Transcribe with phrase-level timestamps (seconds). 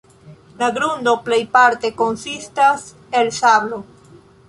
[0.61, 2.89] La grundo plejparte konsistas
[3.23, 3.83] el sablo.